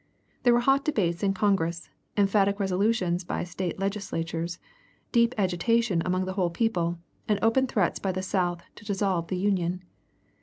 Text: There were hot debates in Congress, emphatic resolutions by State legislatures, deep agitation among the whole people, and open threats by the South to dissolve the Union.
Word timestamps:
There 0.41 0.53
were 0.55 0.61
hot 0.61 0.83
debates 0.83 1.21
in 1.21 1.35
Congress, 1.35 1.87
emphatic 2.17 2.59
resolutions 2.59 3.23
by 3.23 3.43
State 3.43 3.77
legislatures, 3.77 4.57
deep 5.11 5.35
agitation 5.37 6.01
among 6.03 6.25
the 6.25 6.33
whole 6.33 6.49
people, 6.49 6.97
and 7.27 7.37
open 7.43 7.67
threats 7.67 7.99
by 7.99 8.11
the 8.11 8.23
South 8.23 8.63
to 8.77 8.83
dissolve 8.83 9.27
the 9.27 9.37
Union. 9.37 9.83